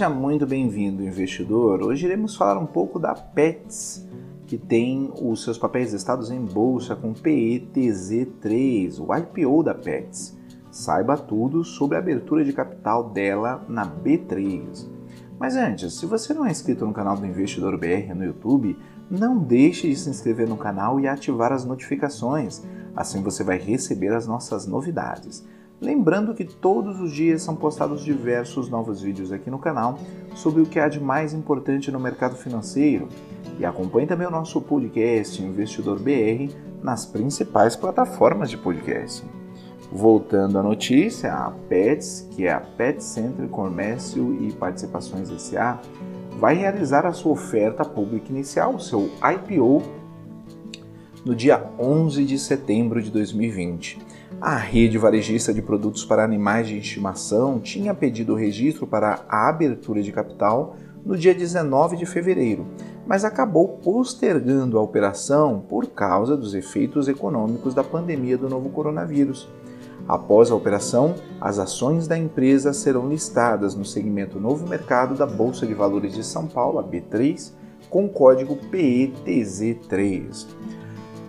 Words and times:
Seja 0.00 0.08
muito 0.08 0.46
bem-vindo, 0.46 1.04
investidor. 1.04 1.82
Hoje 1.82 2.06
iremos 2.06 2.34
falar 2.34 2.58
um 2.58 2.64
pouco 2.64 2.98
da 2.98 3.14
Pets, 3.14 4.08
que 4.46 4.56
tem 4.56 5.12
os 5.20 5.44
seus 5.44 5.58
papéis 5.58 5.92
listados 5.92 6.30
em 6.30 6.40
bolsa 6.40 6.96
com 6.96 7.12
PETZ3, 7.12 8.98
o 8.98 9.14
IPO 9.14 9.62
da 9.62 9.74
Pets. 9.74 10.38
Saiba 10.70 11.18
tudo 11.18 11.62
sobre 11.62 11.98
a 11.98 12.00
abertura 12.00 12.42
de 12.42 12.54
capital 12.54 13.10
dela 13.10 13.62
na 13.68 13.86
B3. 13.86 14.88
Mas 15.38 15.54
antes, 15.54 15.92
se 15.92 16.06
você 16.06 16.32
não 16.32 16.46
é 16.46 16.50
inscrito 16.50 16.86
no 16.86 16.94
canal 16.94 17.18
do 17.18 17.26
Investidor 17.26 17.76
BR 17.76 18.14
no 18.16 18.24
YouTube, 18.24 18.78
não 19.10 19.36
deixe 19.36 19.86
de 19.86 19.96
se 19.96 20.08
inscrever 20.08 20.48
no 20.48 20.56
canal 20.56 20.98
e 20.98 21.06
ativar 21.06 21.52
as 21.52 21.66
notificações. 21.66 22.62
Assim 22.96 23.22
você 23.22 23.44
vai 23.44 23.58
receber 23.58 24.14
as 24.14 24.26
nossas 24.26 24.66
novidades. 24.66 25.44
Lembrando 25.80 26.34
que 26.34 26.44
todos 26.44 27.00
os 27.00 27.10
dias 27.10 27.40
são 27.40 27.56
postados 27.56 28.04
diversos 28.04 28.68
novos 28.68 29.00
vídeos 29.00 29.32
aqui 29.32 29.50
no 29.50 29.58
canal 29.58 29.98
sobre 30.34 30.60
o 30.60 30.66
que 30.66 30.78
há 30.78 30.88
de 30.88 31.00
mais 31.00 31.32
importante 31.32 31.90
no 31.90 31.98
mercado 31.98 32.36
financeiro. 32.36 33.08
E 33.58 33.64
acompanhe 33.64 34.06
também 34.06 34.26
o 34.26 34.30
nosso 34.30 34.60
podcast 34.60 35.42
Investidor 35.42 35.98
BR 35.98 36.54
nas 36.82 37.06
principais 37.06 37.76
plataformas 37.76 38.50
de 38.50 38.58
podcast. 38.58 39.24
Voltando 39.90 40.58
à 40.58 40.62
notícia, 40.62 41.32
a 41.32 41.50
Pets, 41.50 42.28
que 42.30 42.46
é 42.46 42.52
a 42.52 42.60
Pet 42.60 43.02
Center 43.02 43.48
Comércio 43.48 44.36
e 44.40 44.52
Participações 44.52 45.28
SA, 45.40 45.80
vai 46.38 46.54
realizar 46.54 47.06
a 47.06 47.12
sua 47.12 47.32
oferta 47.32 47.84
pública 47.86 48.30
inicial, 48.30 48.78
seu 48.78 49.10
IPO, 49.22 49.82
no 51.24 51.34
dia 51.34 51.70
11 51.78 52.24
de 52.24 52.38
setembro 52.38 53.02
de 53.02 53.10
2020. 53.10 53.98
A 54.40 54.56
rede 54.56 54.96
varejista 54.96 55.52
de 55.52 55.60
produtos 55.60 56.02
para 56.02 56.24
animais 56.24 56.66
de 56.66 56.78
estimação 56.78 57.60
tinha 57.60 57.92
pedido 57.92 58.34
registro 58.34 58.86
para 58.86 59.22
a 59.28 59.50
abertura 59.50 60.02
de 60.02 60.10
capital 60.10 60.76
no 61.04 61.14
dia 61.14 61.34
19 61.34 61.98
de 61.98 62.06
fevereiro, 62.06 62.66
mas 63.06 63.22
acabou 63.22 63.68
postergando 63.68 64.78
a 64.78 64.82
operação 64.82 65.62
por 65.68 65.88
causa 65.88 66.38
dos 66.38 66.54
efeitos 66.54 67.06
econômicos 67.06 67.74
da 67.74 67.84
pandemia 67.84 68.38
do 68.38 68.48
novo 68.48 68.70
coronavírus. 68.70 69.46
Após 70.08 70.50
a 70.50 70.54
operação, 70.54 71.16
as 71.38 71.58
ações 71.58 72.08
da 72.08 72.16
empresa 72.16 72.72
serão 72.72 73.10
listadas 73.10 73.74
no 73.74 73.84
segmento 73.84 74.40
Novo 74.40 74.66
Mercado 74.66 75.14
da 75.14 75.26
Bolsa 75.26 75.66
de 75.66 75.74
Valores 75.74 76.14
de 76.14 76.24
São 76.24 76.46
Paulo, 76.46 76.78
a 76.78 76.82
B3, 76.82 77.52
com 77.90 78.08
código 78.08 78.56
PETZ3. 78.72 80.46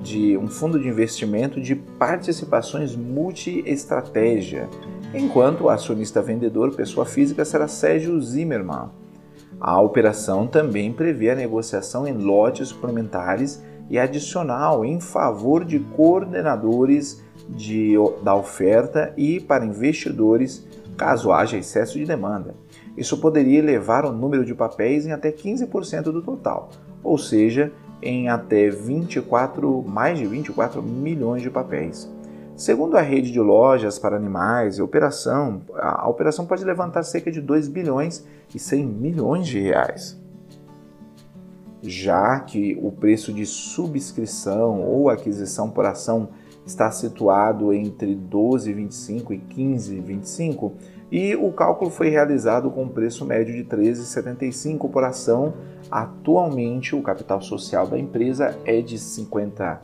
de 0.01 0.37
um 0.37 0.47
fundo 0.47 0.79
de 0.79 0.87
investimento 0.87 1.59
de 1.59 1.75
participações 1.75 2.95
multi-estratégia, 2.95 4.69
enquanto 5.13 5.61
o 5.61 5.69
acionista 5.69 6.21
vendedor, 6.21 6.75
pessoa 6.75 7.05
física, 7.05 7.43
será 7.43 7.67
Sérgio 7.67 8.19
Zimmermann. 8.21 8.89
A 9.59 9.81
operação 9.81 10.47
também 10.47 10.93
prevê 10.93 11.31
a 11.31 11.35
negociação 11.35 12.07
em 12.07 12.13
lotes 12.13 12.69
suplementares 12.69 13.61
e 13.89 13.97
adicional 13.97 14.85
em 14.85 14.99
favor 15.01 15.65
de 15.65 15.79
coordenadores 15.79 17.23
de, 17.49 17.95
da 18.23 18.35
oferta 18.35 19.13
e 19.17 19.39
para 19.39 19.65
investidores, 19.65 20.65
caso 20.95 21.31
haja 21.31 21.57
excesso 21.57 21.97
de 21.97 22.05
demanda. 22.05 22.53
Isso 22.95 23.17
poderia 23.17 23.59
elevar 23.59 24.05
o 24.05 24.11
número 24.11 24.45
de 24.45 24.53
papéis 24.53 25.05
em 25.05 25.11
até 25.11 25.31
15% 25.31 26.03
do 26.03 26.21
total, 26.21 26.69
ou 27.03 27.17
seja, 27.17 27.71
em 28.01 28.29
até 28.29 28.69
24, 28.69 29.83
mais 29.83 30.17
de 30.17 30.25
24 30.25 30.81
milhões 30.81 31.41
de 31.41 31.49
papéis. 31.49 32.09
Segundo 32.59 32.97
a 32.97 33.01
rede 33.01 33.31
de 33.31 33.39
lojas 33.39 33.97
para 33.97 34.17
animais, 34.17 34.81
a 34.81 34.83
operação, 34.83 35.61
a 35.77 36.09
operação 36.09 36.45
pode 36.45 36.65
levantar 36.65 37.03
cerca 37.03 37.31
de 37.31 37.39
2 37.39 37.69
bilhões 37.69 38.27
e 38.53 38.59
100 38.59 38.85
milhões 38.85 39.47
de 39.47 39.61
reais. 39.61 40.21
Já 41.81 42.37
que 42.41 42.77
o 42.83 42.91
preço 42.91 43.31
de 43.31 43.45
subscrição 43.45 44.81
ou 44.81 45.09
aquisição 45.09 45.69
por 45.69 45.85
ação 45.85 46.31
está 46.65 46.91
situado 46.91 47.71
entre 47.71 48.13
12,25 48.13 49.31
e 49.31 49.37
15,25 49.55 50.73
e 51.09 51.37
o 51.37 51.53
cálculo 51.53 51.89
foi 51.89 52.09
realizado 52.09 52.69
com 52.71 52.83
um 52.83 52.89
preço 52.89 53.23
médio 53.23 53.55
de 53.55 53.63
13,75 53.63 54.91
por 54.91 55.05
ação. 55.05 55.53
Atualmente, 55.89 56.93
o 56.93 57.01
capital 57.01 57.41
social 57.41 57.87
da 57.87 57.97
empresa 57.97 58.59
é 58.65 58.81
de 58.81 58.99
50 58.99 59.81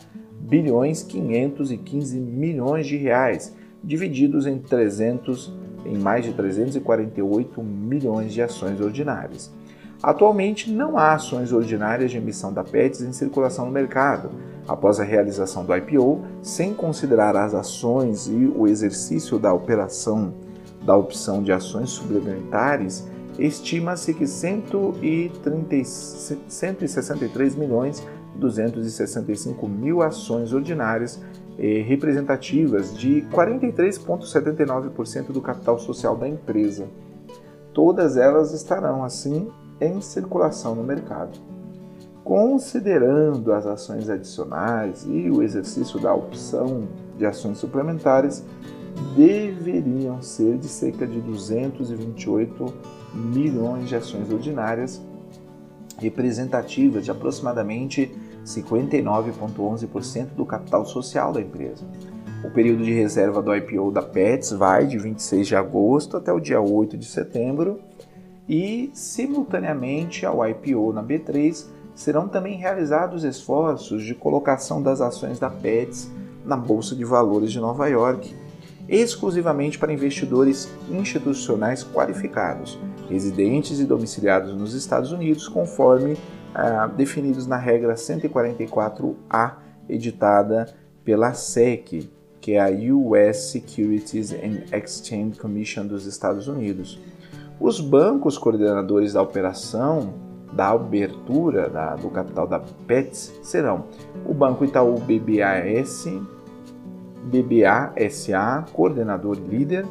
bilhões 0.48 1.04
515 1.04 2.20
milhões 2.20 2.88
de 2.88 2.98
reais, 2.98 3.56
divididos 3.84 4.46
em 4.48 4.60
300 4.60 5.54
em 5.86 5.98
mais 5.98 6.26
de 6.26 6.34
348 6.34 7.62
milhões 7.62 8.34
de 8.34 8.42
ações 8.42 8.82
ordinárias. 8.82 9.52
Atualmente 10.02 10.72
não 10.72 10.98
há 10.98 11.14
ações 11.14 11.52
ordinárias 11.52 12.12
de 12.12 12.18
emissão 12.18 12.52
da 12.52 12.64
PETS 12.64 13.02
em 13.02 13.14
circulação 13.14 13.66
no 13.66 13.72
mercado. 13.72 14.30
Após 14.68 15.00
a 15.00 15.04
realização 15.04 15.64
do 15.64 15.76
IPO, 15.76 16.26
sem 16.42 16.74
considerar 16.74 17.36
as 17.36 17.54
ações 17.54 18.28
e 18.28 18.52
o 18.56 18.68
exercício 18.68 19.40
da 19.40 19.54
operação 19.54 20.34
da 20.84 20.96
opção 20.96 21.42
de 21.42 21.52
ações 21.52 21.90
suplementares, 21.90 23.08
estima-se 23.40 24.14
que 24.14 24.28
130, 24.28 25.84
163 25.84 27.56
milhões 27.56 28.04
265 28.38 29.68
mil 29.68 30.02
ações 30.02 30.54
ordinárias 30.54 31.22
representativas 31.58 32.98
de 32.98 33.26
43,79% 33.32 35.32
do 35.32 35.42
capital 35.42 35.80
social 35.80 36.18
da 36.18 36.28
empresa. 36.28 36.88
Todas 37.74 38.18
elas 38.18 38.54
estarão, 38.54 39.04
assim, 39.04 39.50
em 39.80 40.02
circulação 40.02 40.76
no 40.76 40.84
mercado. 40.84 41.40
Considerando 42.24 43.54
as 43.54 43.66
ações 43.66 44.10
adicionais 44.10 45.06
e 45.08 45.30
o 45.30 45.44
exercício 45.44 46.00
da 46.00 46.14
opção 46.14 46.88
de 47.18 47.26
ações 47.26 47.58
suplementares, 47.58 48.44
deveriam 49.16 50.22
ser 50.22 50.58
de 50.58 50.68
cerca 50.68 51.06
de 51.06 51.20
228 51.22 52.74
milhões 53.14 53.88
de 53.88 53.96
ações 53.96 54.32
ordinárias, 54.32 55.02
representativas 55.98 57.06
de 57.06 57.12
aproximadamente 57.12 58.14
59,11% 58.46 60.28
do 60.36 60.46
capital 60.46 60.86
social 60.86 61.34
da 61.34 61.42
empresa. 61.42 61.84
O 62.44 62.52
período 62.52 62.84
de 62.84 62.94
reserva 62.94 63.42
do 63.42 63.54
IPO 63.56 63.92
da 63.92 64.04
Pets 64.04 64.52
vai 64.52 64.86
de 64.86 65.00
26 65.00 65.48
de 65.48 65.56
agosto 65.56 66.16
até 66.16 66.32
o 66.32 66.40
dia 66.40 66.62
8 66.62 66.96
de 66.96 67.06
setembro 67.06 67.80
e, 68.48 68.92
simultaneamente 68.94 70.26
ao 70.26 70.48
IPO 70.48 70.94
na 70.94 71.04
B3, 71.04 71.66
serão 71.96 72.28
também 72.28 72.58
realizados 72.58 73.24
esforços 73.24 74.04
de 74.04 74.14
colocação 74.14 74.82
das 74.84 75.02
ações 75.02 75.40
da 75.40 75.50
Pets 75.50 76.12
na 76.46 76.56
Bolsa 76.56 76.96
de 76.96 77.04
Valores 77.04 77.52
de 77.52 77.60
Nova 77.60 77.88
York, 77.88 78.36
exclusivamente 78.88 79.80
para 79.80 79.92
investidores 79.92 80.70
institucionais 80.92 81.84
qualificados, 81.84 82.78
residentes 83.10 83.80
e 83.80 83.86
domiciliados 83.86 84.54
nos 84.54 84.76
Estados 84.76 85.12
Unidos, 85.12 85.48
conforme 85.48 86.16
ah, 86.56 86.88
definidos 86.88 87.46
na 87.46 87.58
regra 87.58 87.96
144A, 87.96 89.56
editada 89.90 90.74
pela 91.04 91.34
SEC, 91.34 92.10
que 92.40 92.54
é 92.54 92.62
a 92.62 92.70
US 92.70 93.52
Securities 93.52 94.32
and 94.32 94.64
Exchange 94.76 95.38
Commission 95.38 95.86
dos 95.86 96.06
Estados 96.06 96.48
Unidos. 96.48 96.98
Os 97.60 97.82
bancos 97.82 98.38
coordenadores 98.38 99.14
da 99.14 99.22
operação 99.22 100.14
da 100.54 100.70
abertura 100.70 101.70
da, 101.70 101.96
do 101.96 102.10
capital 102.10 102.48
da 102.48 102.62
PETS 102.88 103.34
serão 103.44 103.86
o 104.26 104.34
Banco 104.34 104.64
Itaú 104.64 104.98
BBAS, 104.98 106.08
BBA 107.26 108.10
SA, 108.10 108.64
coordenador 108.72 109.38
líder, 109.38 109.86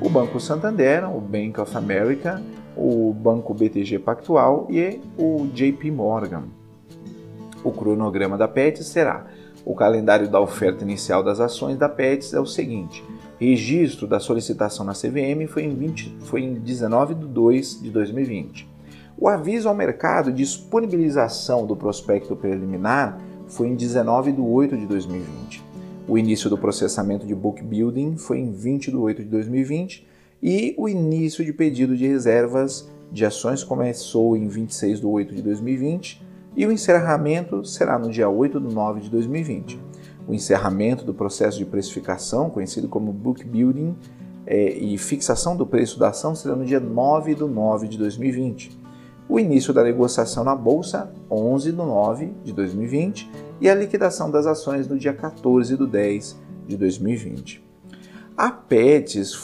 o 0.00 0.10
Banco 0.10 0.38
Santander, 0.38 1.08
o 1.08 1.20
Bank 1.20 1.58
of 1.58 1.74
America, 1.76 2.42
o 2.76 3.12
Banco 3.12 3.54
BTG 3.54 3.98
Pactual 3.98 4.66
e 4.70 5.00
o 5.18 5.46
JP 5.52 5.90
Morgan. 5.90 6.44
O 7.62 7.70
cronograma 7.70 8.36
da 8.36 8.48
PETS 8.48 8.86
será: 8.86 9.26
o 9.64 9.74
calendário 9.74 10.28
da 10.28 10.40
oferta 10.40 10.82
inicial 10.82 11.22
das 11.22 11.38
ações 11.38 11.76
da 11.76 11.88
PETS 11.88 12.34
é 12.34 12.40
o 12.40 12.46
seguinte: 12.46 13.04
registro 13.38 14.06
da 14.06 14.18
solicitação 14.18 14.84
na 14.84 14.92
CVM 14.92 15.46
foi 15.48 15.64
em, 15.64 15.74
20, 15.74 16.16
foi 16.20 16.42
em 16.42 16.54
19 16.54 17.14
de 17.14 17.26
2 17.26 17.82
de 17.82 17.90
2020. 17.90 18.68
O 19.16 19.28
aviso 19.28 19.68
ao 19.68 19.74
mercado 19.74 20.32
de 20.32 20.38
disponibilização 20.38 21.66
do 21.66 21.76
prospecto 21.76 22.34
preliminar 22.34 23.20
foi 23.46 23.68
em 23.68 23.76
19 23.76 24.32
de 24.32 24.40
8 24.40 24.76
de 24.76 24.86
2020. 24.86 25.62
O 26.08 26.18
início 26.18 26.50
do 26.50 26.58
processamento 26.58 27.24
de 27.24 27.34
book 27.34 27.62
building 27.62 28.16
foi 28.16 28.38
em 28.38 28.50
20 28.50 28.90
de 28.90 28.96
8 28.96 29.22
de 29.22 29.28
2020 29.28 30.11
e 30.42 30.74
o 30.76 30.88
início 30.88 31.44
de 31.44 31.52
pedido 31.52 31.96
de 31.96 32.06
reservas 32.06 32.90
de 33.12 33.24
ações 33.24 33.62
começou 33.62 34.36
em 34.36 34.48
26 34.48 35.00
de 35.00 35.06
8 35.06 35.34
de 35.34 35.42
2020 35.42 36.22
e 36.56 36.66
o 36.66 36.72
encerramento 36.72 37.64
será 37.64 37.98
no 37.98 38.10
dia 38.10 38.28
8 38.28 38.58
de 38.58 38.74
9 38.74 39.00
de 39.02 39.10
2020. 39.10 39.80
O 40.26 40.34
encerramento 40.34 41.04
do 41.04 41.14
processo 41.14 41.58
de 41.58 41.64
precificação, 41.64 42.50
conhecido 42.50 42.88
como 42.88 43.12
book 43.12 43.44
building, 43.44 43.96
é, 44.44 44.76
e 44.76 44.98
fixação 44.98 45.56
do 45.56 45.66
preço 45.66 45.98
da 45.98 46.08
ação 46.08 46.34
será 46.34 46.56
no 46.56 46.64
dia 46.64 46.80
9 46.80 47.34
de 47.34 47.44
9 47.44 47.88
de 47.88 47.96
2020. 47.96 48.80
O 49.28 49.38
início 49.38 49.72
da 49.72 49.84
negociação 49.84 50.42
na 50.42 50.54
Bolsa, 50.54 51.12
11 51.30 51.70
de 51.70 51.76
9 51.76 52.32
de 52.44 52.52
2020, 52.52 53.30
e 53.60 53.68
a 53.70 53.74
liquidação 53.74 54.30
das 54.30 54.46
ações 54.46 54.88
no 54.88 54.98
dia 54.98 55.12
14 55.12 55.76
de 55.76 55.86
10 55.86 56.36
de 56.66 56.76
2020. 56.76 57.71
A 58.36 58.50
PETS, 58.50 59.34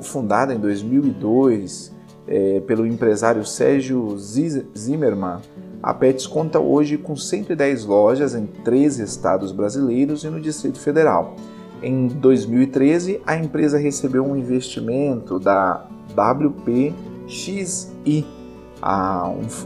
fundada 0.00 0.54
em 0.54 0.58
2002 0.58 1.92
é, 2.26 2.60
pelo 2.60 2.86
empresário 2.86 3.44
Sérgio 3.44 4.16
Zimmermann, 4.18 5.40
a 5.82 5.94
conta 6.28 6.60
hoje 6.60 6.96
com 6.96 7.16
110 7.16 7.84
lojas 7.84 8.34
em 8.34 8.46
13 8.46 9.02
estados 9.02 9.50
brasileiros 9.50 10.22
e 10.22 10.28
no 10.28 10.40
Distrito 10.40 10.78
Federal. 10.78 11.34
Em 11.82 12.06
2013, 12.06 13.20
a 13.26 13.36
empresa 13.36 13.76
recebeu 13.78 14.24
um 14.24 14.36
investimento 14.36 15.38
da 15.38 15.88
WPXI, 16.12 17.84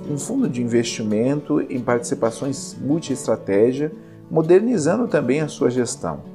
um 0.08 0.18
fundo 0.18 0.48
de 0.48 0.62
investimento 0.62 1.60
em 1.60 1.80
participações 1.80 2.76
multiestratégia, 2.80 3.92
modernizando 4.30 5.06
também 5.08 5.40
a 5.40 5.48
sua 5.48 5.70
gestão. 5.70 6.31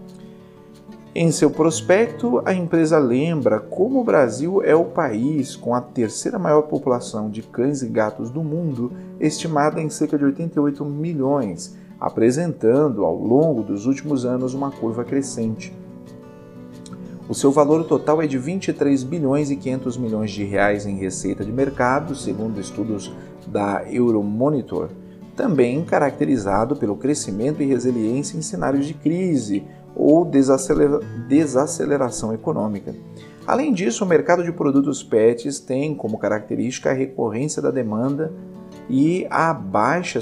Em 1.19 1.31
seu 1.31 1.49
prospecto, 1.49 2.43
a 2.45 2.53
empresa 2.53 2.99
lembra 2.99 3.59
como 3.59 3.99
o 3.99 4.03
Brasil 4.03 4.61
é 4.63 4.75
o 4.75 4.85
país 4.85 5.55
com 5.55 5.73
a 5.73 5.81
terceira 5.81 6.37
maior 6.37 6.61
população 6.61 7.27
de 7.27 7.41
cães 7.41 7.81
e 7.81 7.87
gatos 7.87 8.29
do 8.29 8.43
mundo, 8.43 8.91
estimada 9.19 9.81
em 9.81 9.89
cerca 9.89 10.15
de 10.15 10.25
88 10.25 10.85
milhões, 10.85 11.75
apresentando 11.99 13.03
ao 13.03 13.15
longo 13.15 13.63
dos 13.63 13.87
últimos 13.87 14.25
anos 14.25 14.53
uma 14.53 14.69
curva 14.69 15.03
crescente. 15.03 15.73
O 17.27 17.33
seu 17.33 17.51
valor 17.51 17.85
total 17.85 18.21
é 18.21 18.27
de 18.27 18.37
23 18.37 19.01
bilhões 19.01 19.49
e 19.49 19.55
500 19.55 19.97
milhões 19.97 20.29
de 20.29 20.43
reais 20.43 20.85
em 20.85 20.97
receita 20.97 21.43
de 21.43 21.51
mercado, 21.51 22.13
segundo 22.13 22.59
estudos 22.59 23.11
da 23.47 23.83
Euromonitor, 23.91 24.89
também 25.35 25.83
caracterizado 25.83 26.75
pelo 26.75 26.95
crescimento 26.95 27.63
e 27.63 27.65
resiliência 27.65 28.37
em 28.37 28.41
cenários 28.43 28.85
de 28.85 28.93
crise 28.93 29.65
ou 29.97 30.23
desacelera 30.23 30.99
desaceleração 31.27 32.31
econômica. 32.33 32.93
Além 33.45 33.73
disso, 33.73 34.03
o 34.05 34.07
mercado 34.07 34.43
de 34.43 34.51
produtos 34.51 35.01
PETs 35.01 35.59
tem 35.59 35.95
como 35.95 36.19
característica 36.19 36.91
a 36.91 36.93
recorrência 36.93 37.61
da 37.61 37.71
demanda 37.71 38.31
e 38.89 39.25
a 39.29 39.53
baixa 39.53 40.19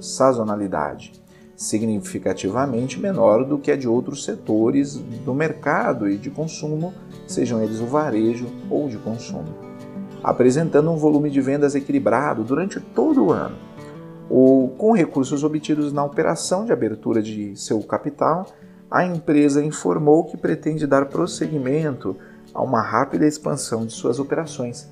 sazonalidade 0.00 1.12
significativamente 1.56 3.00
menor 3.00 3.44
do 3.44 3.58
que 3.58 3.70
a 3.70 3.76
de 3.76 3.88
outros 3.88 4.24
setores 4.24 4.96
do 4.96 5.34
mercado 5.34 6.08
e 6.08 6.18
de 6.18 6.30
consumo, 6.30 6.92
sejam 7.26 7.62
eles 7.62 7.80
o 7.80 7.86
varejo 7.86 8.46
ou 8.68 8.88
de 8.88 8.98
consumo, 8.98 9.54
apresentando 10.22 10.90
um 10.90 10.96
volume 10.96 11.30
de 11.30 11.40
vendas 11.40 11.74
equilibrado 11.74 12.44
durante 12.44 12.78
todo 12.78 13.24
o 13.24 13.32
ano. 13.32 13.56
O, 14.28 14.72
com 14.76 14.92
recursos 14.92 15.44
obtidos 15.44 15.92
na 15.92 16.04
operação 16.04 16.64
de 16.64 16.72
abertura 16.72 17.22
de 17.22 17.54
seu 17.56 17.80
capital, 17.82 18.46
a 18.90 19.04
empresa 19.04 19.64
informou 19.64 20.24
que 20.24 20.36
pretende 20.36 20.86
dar 20.86 21.06
prosseguimento 21.06 22.16
a 22.52 22.62
uma 22.62 22.80
rápida 22.80 23.26
expansão 23.26 23.86
de 23.86 23.92
suas 23.92 24.18
operações. 24.18 24.88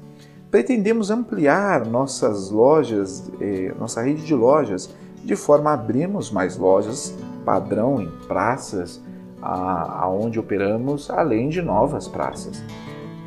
Pretendemos 0.51 1.11
ampliar 1.11 1.85
nossas 1.85 2.51
lojas, 2.51 3.31
eh, 3.41 3.75
nossa 3.79 4.03
rede 4.03 4.25
de 4.25 4.35
lojas 4.35 4.89
de 5.25 5.35
forma 5.35 5.71
a 5.71 5.75
abrirmos 5.75 6.31
mais 6.31 6.57
lojas 6.57 7.15
padrão 7.45 8.01
em 8.01 8.09
praças 8.27 9.01
aonde 9.43 10.39
operamos, 10.39 11.11
além 11.11 11.51
de 11.51 11.61
novas 11.61 12.09
praças, 12.09 12.63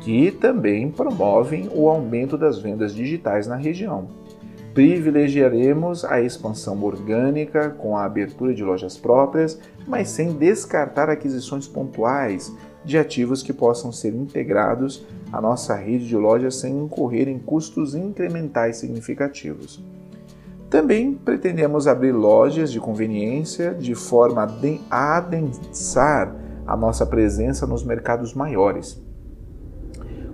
que 0.00 0.32
também 0.32 0.90
promovem 0.90 1.70
o 1.72 1.88
aumento 1.88 2.36
das 2.36 2.58
vendas 2.58 2.92
digitais 2.92 3.46
na 3.46 3.54
região. 3.54 4.08
Privilegiaremos 4.74 6.04
a 6.04 6.20
expansão 6.20 6.82
orgânica 6.84 7.70
com 7.70 7.96
a 7.96 8.04
abertura 8.04 8.54
de 8.54 8.62
lojas 8.62 8.96
próprias, 8.96 9.58
mas 9.86 10.08
sem 10.08 10.32
descartar 10.32 11.08
aquisições 11.08 11.66
pontuais 11.66 12.54
de 12.84 12.96
ativos 12.96 13.42
que 13.42 13.52
possam 13.52 13.90
ser 13.90 14.14
integrados 14.14 15.04
à 15.32 15.40
nossa 15.40 15.74
rede 15.74 16.06
de 16.06 16.16
lojas 16.16 16.56
sem 16.56 16.78
incorrer 16.78 17.28
em 17.28 17.38
custos 17.38 17.94
incrementais 17.94 18.76
significativos. 18.76 19.82
Também 20.70 21.14
pretendemos 21.14 21.86
abrir 21.86 22.12
lojas 22.12 22.70
de 22.70 22.78
conveniência 22.78 23.74
de 23.74 23.94
forma 23.94 24.46
a 24.90 25.16
adensar 25.16 26.34
a 26.66 26.76
nossa 26.76 27.06
presença 27.06 27.66
nos 27.66 27.82
mercados 27.82 28.34
maiores, 28.34 29.02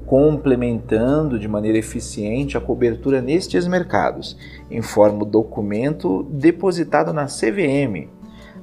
complementando 0.06 1.38
de 1.38 1.48
maneira 1.48 1.78
eficiente 1.78 2.56
a 2.56 2.60
cobertura 2.60 3.22
nestes 3.22 3.66
mercados, 3.66 4.36
em 4.70 4.82
forma 4.82 5.24
documento 5.24 6.22
depositado 6.24 7.12
na 7.12 7.26
CVM. 7.26 8.08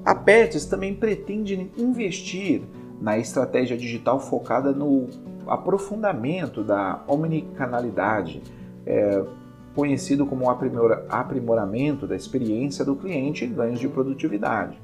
A 0.06 0.16
PETS 0.16 0.66
também 0.66 0.94
pretende 0.94 1.72
investir 1.78 2.62
na 3.00 3.18
estratégia 3.18 3.76
digital 3.76 4.20
focada 4.20 4.72
no 4.72 5.08
aprofundamento 5.48 6.64
da 6.64 7.04
omnicanalidade, 7.08 8.42
é, 8.86 9.24
conhecido 9.76 10.26
como 10.26 10.50
aprimoramento 10.50 12.06
da 12.06 12.16
experiência 12.16 12.86
do 12.86 12.96
cliente 12.96 13.46
e 13.46 13.48
ganhos 13.48 13.80
de 13.80 13.88
produtividade, 13.88 14.80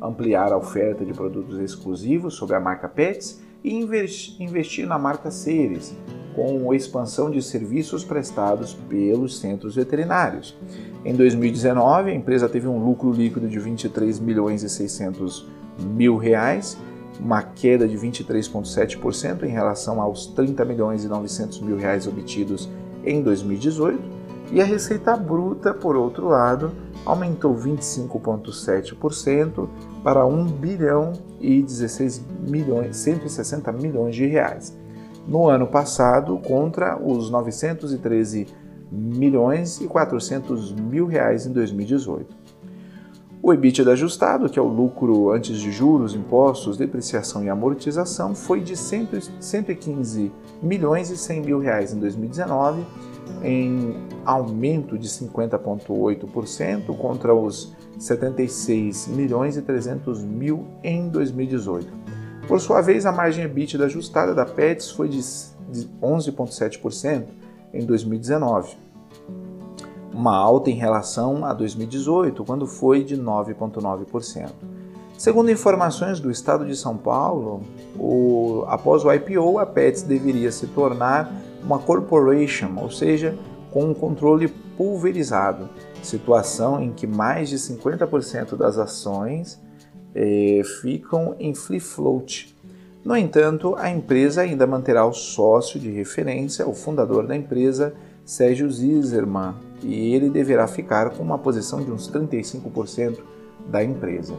ampliar 0.00 0.52
a 0.52 0.56
oferta 0.56 1.04
de 1.04 1.12
produtos 1.12 1.58
exclusivos 1.58 2.34
sob 2.34 2.54
a 2.54 2.60
marca 2.60 2.88
Pets 2.88 3.42
e 3.62 3.74
investir 3.74 4.86
na 4.86 4.98
marca 4.98 5.30
Ceres, 5.30 5.94
com 6.34 6.72
expansão 6.72 7.30
de 7.30 7.42
serviços 7.42 8.04
prestados 8.04 8.72
pelos 8.88 9.38
centros 9.38 9.74
veterinários. 9.74 10.56
Em 11.04 11.14
2019, 11.14 12.10
a 12.10 12.14
empresa 12.14 12.48
teve 12.48 12.68
um 12.68 12.82
lucro 12.82 13.12
líquido 13.12 13.48
de 13.48 13.58
23 13.58 14.18
milhões 14.20 14.62
e 14.62 14.68
600 14.68 15.46
mil 15.78 16.16
reais, 16.16 16.78
uma 17.18 17.42
queda 17.42 17.86
de 17.86 17.96
23,7% 17.96 19.42
em 19.42 19.50
relação 19.50 20.00
aos 20.00 20.26
30 20.26 20.64
milhões 20.64 21.04
e 21.04 21.08
900 21.08 21.60
mil 21.60 21.76
reais 21.76 22.06
obtidos 22.06 22.68
em 23.04 23.22
2018 23.22 24.19
e 24.52 24.60
a 24.60 24.64
receita 24.64 25.16
bruta, 25.16 25.72
por 25.72 25.96
outro 25.96 26.28
lado, 26.28 26.72
aumentou 27.04 27.54
25,7% 27.54 29.68
para 30.02 30.26
1 30.26 30.46
bilhão 30.46 31.12
e 31.40 31.62
16 31.62 32.24
milhões, 32.48 32.96
160 32.96 33.70
milhões 33.72 34.14
de 34.14 34.26
reais. 34.26 34.76
No 35.26 35.48
ano 35.48 35.66
passado, 35.66 36.38
contra 36.38 36.98
os 37.00 37.30
913 37.30 38.46
milhões 38.90 39.80
e 39.80 39.86
400 39.86 40.72
mil 40.72 41.06
reais 41.06 41.46
em 41.46 41.52
2018. 41.52 42.40
O 43.42 43.54
EBITDA 43.54 43.92
ajustado, 43.92 44.50
que 44.50 44.58
é 44.58 44.62
o 44.62 44.66
lucro 44.66 45.30
antes 45.30 45.58
de 45.58 45.72
juros, 45.72 46.14
impostos, 46.14 46.76
depreciação 46.76 47.42
e 47.42 47.48
amortização, 47.48 48.34
foi 48.34 48.60
de 48.60 48.76
115 48.76 50.30
milhões 50.62 51.10
e 51.10 51.16
100 51.16 51.40
mil 51.40 51.58
reais 51.58 51.94
em 51.94 51.98
2019 51.98 52.84
em 53.42 53.96
aumento 54.24 54.98
de 54.98 55.08
50,8% 55.08 56.96
contra 56.96 57.34
os 57.34 57.74
76 57.98 59.08
milhões 59.08 59.56
e 59.56 59.62
300 59.62 60.24
mil 60.24 60.66
em 60.82 61.08
2018. 61.08 61.88
Por 62.46 62.60
sua 62.60 62.80
vez, 62.80 63.06
a 63.06 63.12
margem 63.12 63.44
EBITDA 63.44 63.84
ajustada 63.84 64.34
da 64.34 64.44
Pets 64.44 64.90
foi 64.90 65.08
de 65.08 65.20
11,7% 65.20 67.24
em 67.72 67.84
2019, 67.84 68.76
uma 70.12 70.36
alta 70.36 70.70
em 70.70 70.74
relação 70.74 71.44
a 71.44 71.52
2018, 71.52 72.44
quando 72.44 72.66
foi 72.66 73.04
de 73.04 73.16
9,9%. 73.16 74.50
Segundo 75.16 75.50
informações 75.50 76.18
do 76.18 76.30
Estado 76.30 76.64
de 76.64 76.74
São 76.74 76.96
Paulo, 76.96 77.62
o, 77.98 78.64
após 78.66 79.04
o 79.04 79.12
IPO, 79.12 79.58
a 79.58 79.66
Pets 79.66 80.02
deveria 80.02 80.50
se 80.50 80.66
tornar 80.68 81.30
uma 81.62 81.78
corporation, 81.78 82.76
ou 82.76 82.90
seja, 82.90 83.36
com 83.70 83.84
um 83.84 83.94
controle 83.94 84.48
pulverizado, 84.76 85.68
situação 86.02 86.82
em 86.82 86.90
que 86.90 87.06
mais 87.06 87.48
de 87.48 87.56
50% 87.56 88.56
das 88.56 88.78
ações 88.78 89.60
eh, 90.14 90.62
ficam 90.80 91.36
em 91.38 91.54
free 91.54 91.80
float. 91.80 92.56
No 93.04 93.16
entanto, 93.16 93.74
a 93.78 93.88
empresa 93.90 94.42
ainda 94.42 94.66
manterá 94.66 95.06
o 95.06 95.12
sócio 95.12 95.80
de 95.80 95.90
referência, 95.90 96.66
o 96.68 96.74
fundador 96.74 97.26
da 97.26 97.36
empresa, 97.36 97.94
Sérgio 98.24 98.70
Zizerman, 98.70 99.54
e 99.82 100.14
ele 100.14 100.28
deverá 100.28 100.66
ficar 100.66 101.10
com 101.10 101.22
uma 101.22 101.38
posição 101.38 101.82
de 101.82 101.90
uns 101.90 102.10
35% 102.10 103.18
da 103.70 103.82
empresa. 103.82 104.34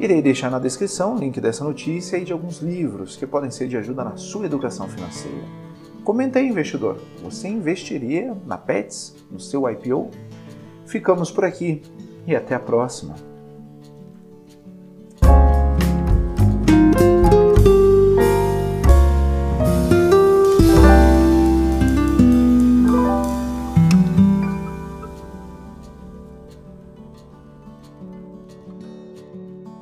Irei 0.00 0.22
deixar 0.22 0.50
na 0.50 0.58
descrição 0.58 1.14
o 1.14 1.18
link 1.18 1.40
dessa 1.40 1.62
notícia 1.62 2.16
e 2.16 2.24
de 2.24 2.32
alguns 2.32 2.58
livros 2.60 3.16
que 3.16 3.26
podem 3.26 3.50
ser 3.50 3.68
de 3.68 3.76
ajuda 3.76 4.02
na 4.02 4.16
sua 4.16 4.46
educação 4.46 4.88
financeira. 4.88 5.69
Comenta 6.04 6.38
aí, 6.38 6.48
investidor, 6.48 7.00
você 7.22 7.48
investiria 7.48 8.36
na 8.46 8.56
Pets, 8.56 9.16
no 9.30 9.38
seu 9.38 9.68
IPO? 9.68 10.10
Ficamos 10.86 11.30
por 11.30 11.44
aqui 11.44 11.82
e 12.26 12.34
até 12.34 12.54
a 12.54 12.60
próxima! 12.60 13.29